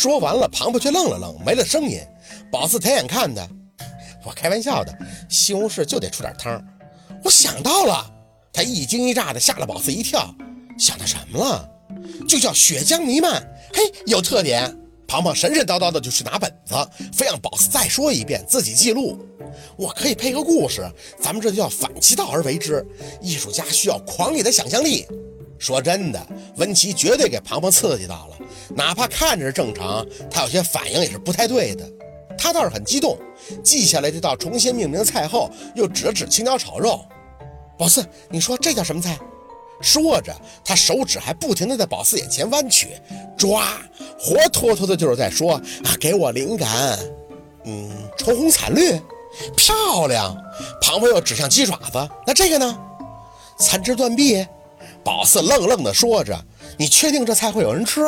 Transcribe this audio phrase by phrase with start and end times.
[0.00, 2.00] 说完了，庞庞却愣了愣，没了声音。
[2.50, 3.46] 宝四抬眼看他，
[4.24, 6.58] 我开玩笑的，西红柿就得出点汤。
[7.22, 8.10] 我想到了，
[8.50, 10.34] 他一惊一乍的，吓了宝四一跳。
[10.78, 11.68] 想到什么了？
[12.26, 13.46] 就叫血浆弥漫。
[13.74, 14.74] 嘿，有特点。
[15.06, 16.74] 庞庞神神叨叨的就去拿本子，
[17.12, 19.18] 非让宝四再说一遍，自己记录。
[19.76, 20.90] 我可以配个故事，
[21.20, 22.82] 咱们这就叫反其道而为之。
[23.20, 25.06] 艺术家需要狂野的想象力。
[25.58, 26.26] 说真的，
[26.56, 28.38] 温琪绝对给庞庞刺激到了，
[28.74, 31.88] 哪怕看着是正常，他有些反应也是不太对的。
[32.38, 33.18] 他倒是很激动，
[33.62, 37.04] 记下来这道重新命名的菜后，又指了指青椒炒肉。
[37.78, 39.18] 宝四，你说这叫什么菜？
[39.82, 42.88] 说着，他手指还不停地在宝四眼前弯曲、
[43.36, 43.78] 抓，
[44.18, 46.98] 活脱脱的就是在说啊，给我灵感。
[47.64, 48.98] 嗯，愁红惨绿，
[49.56, 50.36] 漂亮。
[50.80, 52.78] 庞庞又指向鸡爪子，那这个呢？
[53.58, 54.46] 残肢断臂。
[55.02, 56.38] 宝四愣愣地说着，
[56.78, 58.00] 你确定这菜会有人吃？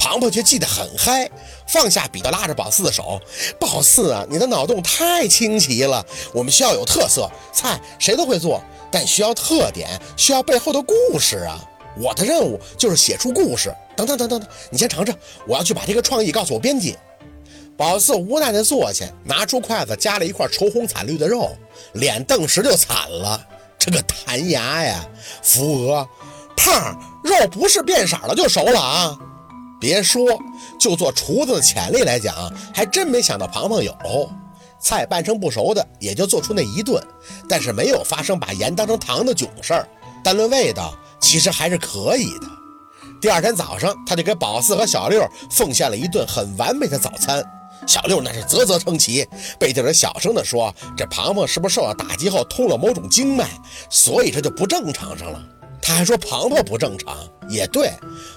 [0.00, 1.30] 庞庞却记得很嗨，
[1.68, 3.20] 放下笔，拉着宝四的手。
[3.60, 6.04] 宝四啊，你的脑洞太清奇了。
[6.32, 8.62] 我们需要有特色菜，谁都会做。
[8.90, 11.62] 但需要特点，需要背后的故事啊！
[11.96, 13.72] 我的任务就是写出故事。
[13.94, 15.14] 等等等等等，你先尝尝，
[15.46, 16.96] 我要去把这个创意告诉我编辑。
[17.76, 21.54] 宝四无奈地坐下，拿出筷子夹了一块愁红惨绿的肉，
[21.92, 23.46] 脸顿时就惨了。
[23.78, 25.06] 这个弹牙呀，
[25.42, 26.08] 扶额
[26.56, 29.18] 胖肉不是变色了就熟了啊！
[29.80, 30.24] 别说，
[30.78, 33.96] 就做厨子的潜力来讲，还真没想到庞庞有。
[34.78, 37.02] 菜半生不熟的，也就做出那一顿，
[37.48, 39.88] 但是没有发生把盐当成糖的囧事儿。
[40.22, 42.46] 单论味道，其实还是可以的。
[43.20, 47.44] 第二天早上，他就给宝四和小六奉献了一顿很完美的早餐。
[47.86, 49.26] 小六那是啧啧称奇，
[49.58, 53.48] 背地里小声地说：“这庞庞是不是受到打击后通了某种经脉，
[53.90, 55.42] 所以这就不正常上了？”
[55.82, 57.16] 他还说庞庞不正常，
[57.48, 57.90] 也对，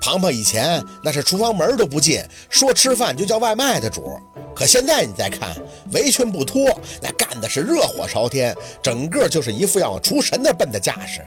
[0.00, 4.18] 庞庞以前那是厨房门都不进，说吃饭就叫外卖的主。
[4.54, 5.56] 可现在你再看，
[5.92, 6.62] 围裙不脱，
[7.02, 11.20] 那干的是热火朝天，整个就是一副要往出神的奔的架势。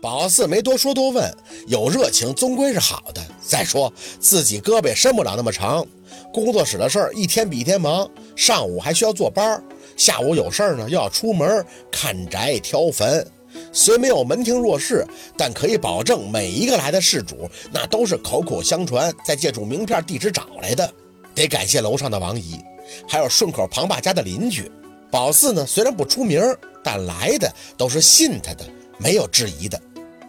[0.00, 1.34] 宝四没多说多问，
[1.66, 3.22] 有热情终归是好的。
[3.40, 5.86] 再说自己胳膊也伸不了那么长，
[6.32, 9.62] 工作室的事儿一天比一天忙，上午还需要坐班，
[9.96, 13.26] 下午有事儿呢又要出门看宅挑坟。
[13.74, 15.04] 虽没有门庭若市，
[15.36, 20.90] 但可以保证每一个来的事主，那都是口口相传，再借助名片、地址找来的。
[21.34, 22.60] 得感谢楼上的王姨，
[23.08, 24.70] 还有顺口庞爸家的邻居。
[25.10, 26.40] 宝四呢，虽然不出名，
[26.84, 28.64] 但来的都是信他的，
[28.96, 29.80] 没有质疑的。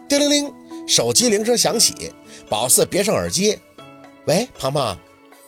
[0.08, 0.52] 叮铃铃，
[0.88, 2.12] 手机铃声响起，
[2.48, 3.56] 宝四别上耳机。
[4.26, 4.96] 喂，庞庞，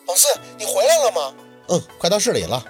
[0.07, 1.35] 宝四，你回来了吗？
[1.71, 2.65] 嗯，快到市里了。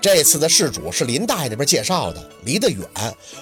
[0.00, 2.80] 这次的事主是林大爷那边介绍的，离得远，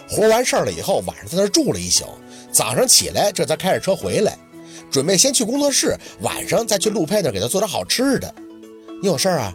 [0.09, 2.05] 活完事儿了以后，晚上在那住了一宿，
[2.51, 4.37] 早上起来这才开着车回来，
[4.91, 8.35] 准备先去工作室，晚上再去陆佩那给他做点好吃的。
[9.01, 9.55] 你有事儿啊？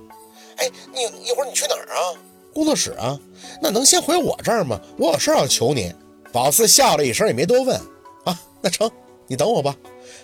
[0.56, 2.16] 哎，你一会儿你去哪儿啊？
[2.54, 3.20] 工作室啊？
[3.62, 4.80] 那能先回我这儿吗？
[4.98, 5.94] 我有事儿要求你。
[6.32, 7.76] 宝四笑了一声，也没多问。
[8.24, 8.90] 啊，那成，
[9.28, 9.76] 你等我吧。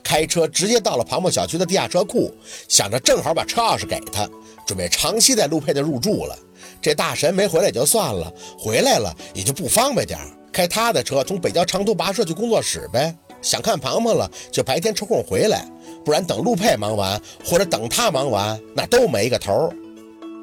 [0.02, 2.34] 开车直接到了庞某小区的地下车库，
[2.70, 4.30] 想着正好把车钥匙给他，
[4.66, 6.40] 准备长期在陆佩那入住了。
[6.82, 10.20] 这大神没回来也就算了，回来了也就不方便点
[10.52, 13.16] 开他的车从北郊长途跋涉去工作室呗。
[13.42, 15.66] 想看庞庞了，就白天抽空回来，
[16.04, 19.72] 不然等陆佩忙完，或者等他忙完，那都没个头。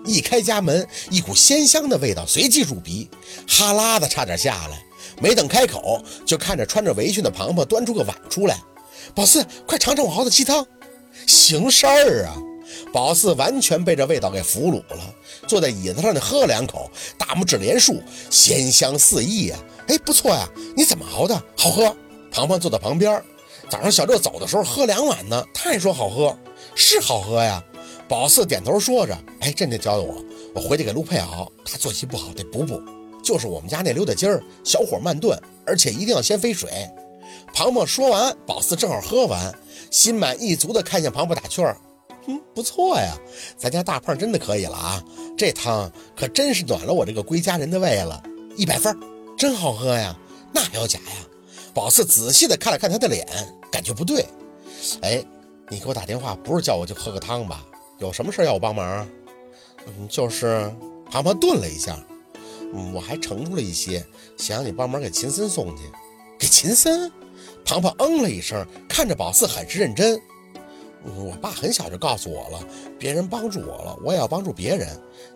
[0.06, 3.10] 一开家门，一股鲜香的味道随即入鼻，
[3.46, 4.82] 哈喇子差点下来。
[5.20, 8.58] 没等开口，就看着穿着围裙的庞庞端出个碗出来
[9.14, 10.66] ：“宝四，快尝尝我熬的鸡汤，
[11.26, 12.36] 行事儿啊！”
[12.96, 15.14] 宝四完全被这味道给俘虏了，
[15.46, 19.58] 坐在椅子上，就喝两口，大拇指连竖，鲜香四溢呀！
[19.88, 21.34] 哎，不错呀，你怎么熬的？
[21.58, 21.94] 好喝。
[22.30, 23.22] 庞庞坐在旁边，
[23.68, 26.34] 早上小六走的时候喝两碗呢，他也说好喝，
[26.74, 27.62] 是好喝呀。
[28.08, 30.14] 宝四点头说着，哎，这就教教我，
[30.54, 32.80] 我回去给陆佩熬，他作息不好，得补补。
[33.22, 36.70] 就是我们家那溜达鸡儿，小火慢炖，而且一定要先飞水。
[37.52, 39.54] 庞庞说完，宝四正好喝完，
[39.90, 41.76] 心满意足地看向庞庞打趣儿。
[42.28, 43.16] 嗯，不错呀，
[43.56, 45.04] 咱家大胖真的可以了啊！
[45.36, 48.22] 这汤可真是暖了我这个归家人的胃了，
[48.56, 48.96] 一百分，
[49.38, 50.16] 真好喝呀！
[50.52, 51.26] 那还要假呀？
[51.72, 53.26] 宝四仔细的看了看他的脸，
[53.70, 54.26] 感觉不对。
[55.02, 55.24] 哎，
[55.68, 57.64] 你给我打电话不是叫我去喝个汤吧？
[57.98, 59.08] 有什么事要我帮忙？
[59.86, 60.68] 嗯，就是
[61.10, 61.96] 庞庞顿了一下，
[62.74, 64.04] 嗯，我还盛出了一些，
[64.36, 65.82] 想让你帮忙给秦森送去。
[66.38, 67.10] 给秦森？
[67.64, 70.20] 庞庞嗯了一声，看着宝四很是认真。
[71.14, 72.60] 我爸很小就告诉我了，
[72.98, 74.88] 别人帮助我了，我也要帮助别人。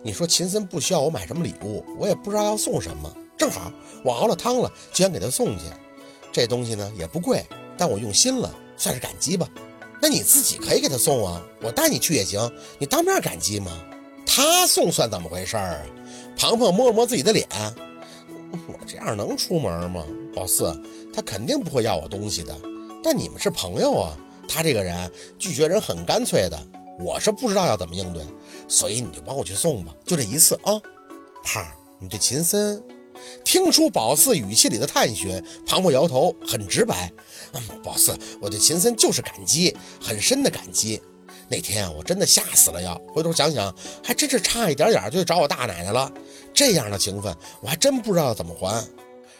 [0.03, 3.11] 你说秦森不需要我买什么礼物，我也不知道要送什么。
[3.37, 3.71] 正好
[4.03, 5.65] 我熬了汤了，就想给他送去。
[6.31, 7.45] 这东西呢也不贵，
[7.77, 9.47] 但我用心了，算是感激吧。
[10.01, 13.71] 那你自己可以给他送啊，我带你去也行，你当面感激吗？
[14.25, 15.81] 他送算怎么回事儿啊？
[16.37, 17.47] 庞庞摸了摸自己的脸，
[18.67, 20.03] 我这样能出门吗？
[20.35, 20.73] 宝四，
[21.13, 22.55] 他肯定不会要我东西的。
[23.03, 24.17] 但你们是朋友啊，
[24.51, 25.09] 他这个人
[25.39, 26.59] 拒绝人很干脆的，
[26.99, 28.21] 我是不知道要怎么应对，
[28.67, 30.73] 所以你就帮我去送吧，就这一次啊。
[31.43, 31.65] 胖，
[31.99, 32.83] 你对秦森。
[33.45, 37.11] 听出宝四语气里的探寻，庞庞摇头，很直白。
[37.53, 40.99] 嗯，宝四，我对秦森就是感激，很深的感激。
[41.47, 46.11] 那天啊，我真的吓死了要，回头想想，还真是差一点点就找我大奶奶了。
[46.53, 48.83] 这样的情分，我还真不知道怎么还。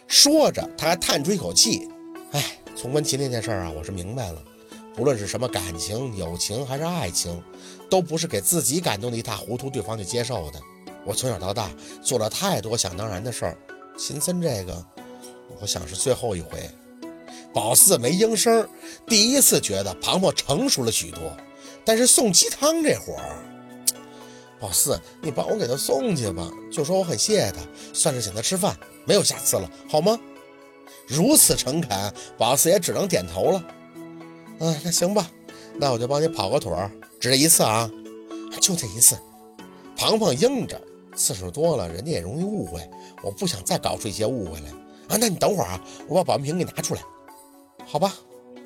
[0.06, 1.88] 说着，他还叹出一口气。
[2.32, 4.42] 哎，从温琴那件事啊，我是明白了，
[4.94, 7.42] 不论是什么感情、友情还是爱情，
[7.90, 10.60] 都不是给自己感动的一塌糊涂，对方就接受的。
[11.04, 11.70] 我从小到大
[12.02, 13.58] 做了太多想当然的事儿。
[13.98, 14.84] 秦森这个，
[15.60, 16.70] 我想是最后一回。
[17.52, 18.66] 宝四没应声，
[19.06, 21.36] 第一次觉得庞庞成熟了许多。
[21.84, 23.36] 但是送鸡汤这活儿，
[24.60, 27.60] 宝四，你帮我给他送去吧，就说我很谢谢他，
[27.92, 30.18] 算是请他吃饭，没有下次了，好吗？
[31.06, 33.62] 如此诚恳，宝四也只能点头了。
[34.62, 35.28] 嗯，那行吧，
[35.76, 36.88] 那我就帮你跑个腿儿，
[37.18, 37.90] 只这一次啊，
[38.60, 39.18] 就这一次。
[39.96, 40.80] 庞庞应着。
[41.14, 42.80] 次数多了，人家也容易误会。
[43.22, 44.70] 我不想再搞出一些误会来
[45.08, 45.18] 啊！
[45.20, 47.02] 那你等会儿啊，我把保温瓶给拿出来，
[47.84, 48.14] 好吧？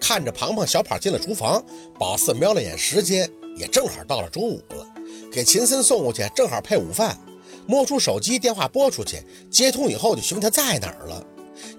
[0.00, 1.60] 看着庞庞小跑进了厨房，
[1.98, 4.87] 宝四瞄了眼时间，也正好到了中午了，
[5.32, 7.19] 给秦森送过去，正好配午饭。
[7.66, 9.20] 摸出手机，电话拨出去，
[9.50, 11.26] 接通以后就询问他在哪儿了。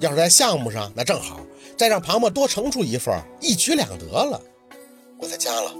[0.01, 1.39] 要是在项目上，那正好，
[1.77, 4.41] 再让庞庞多盛出一份，一举两得了。
[5.19, 5.71] 我在家了，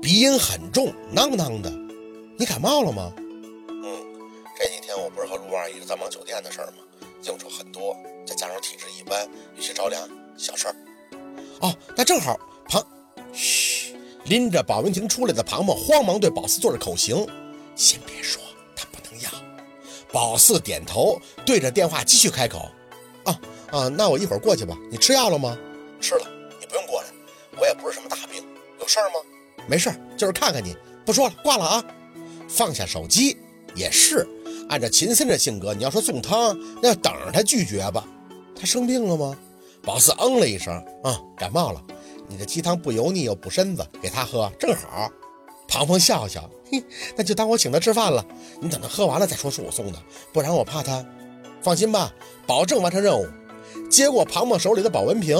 [0.00, 1.70] 鼻音很重，囔囔的。
[2.38, 3.12] 你感冒了吗？
[3.68, 4.06] 嗯
[4.58, 6.78] 这几天我不是和陆二一直在忙酒店的事儿吗？
[7.22, 7.94] 应酬很多，
[8.26, 10.76] 再加上体质一般，有些着凉，小事儿。
[11.60, 12.86] 哦，那正好，庞，
[13.32, 13.94] 嘘，
[14.24, 17.26] 拎着保温瓶出来的庞庞慌忙对宝四做着口型，
[17.74, 18.40] 先别说，
[18.74, 19.30] 他不能要。
[20.12, 22.70] 宝四点头，对着电话继续开口。
[23.70, 24.76] 啊啊，那我一会儿过去吧。
[24.90, 25.56] 你吃药了吗？
[26.00, 26.26] 吃了，
[26.60, 27.08] 你不用过来，
[27.58, 28.44] 我也不是什么大病，
[28.80, 29.16] 有事儿吗？
[29.66, 30.76] 没事儿，就是看看你。
[31.04, 31.84] 不说了，挂了啊。
[32.48, 33.36] 放下手机，
[33.74, 34.26] 也是。
[34.68, 38.04] 按照秦森这性格，你要说送汤，那要等着他拒绝吧。
[38.58, 39.36] 他生病了吗？
[39.82, 40.74] 宝四嗯了一声，
[41.04, 41.82] 啊，感冒了。
[42.28, 45.10] 你的鸡汤不油腻又补身子，给他喝正好。
[45.68, 46.82] 庞庞笑笑，嘿，
[47.16, 48.24] 那就当我请他吃饭了。
[48.60, 49.98] 你等他喝完了再说是我送的，
[50.32, 51.04] 不然我怕他。
[51.62, 52.12] 放心吧，
[52.46, 53.26] 保证完成任务。
[53.90, 55.36] 接过庞庞手里的保温瓶，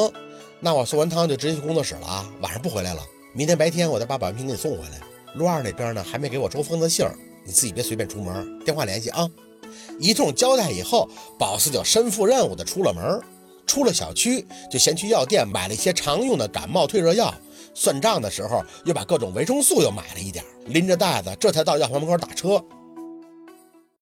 [0.61, 3.03] 那我送完汤就直接去工作室了啊，晚上不回来了。
[3.33, 5.01] 明天白天我再把保温瓶给你送回来。
[5.35, 7.15] 陆二那边呢，还没给我周峰的信儿。
[7.45, 9.29] 你自己别随便出门，电话联系啊！
[10.01, 11.09] 一通交代以后，
[11.39, 13.21] 宝四就身负任务的出了门。
[13.67, 17.35] 出了小区，就先去药店买了一些常用的感冒退热药。
[17.75, 22.63] 算账的时候，又把各种维生素又买了一点，拎着袋子，这才到药房门口打车。